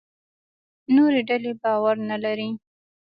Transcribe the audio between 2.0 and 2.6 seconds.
نه لري.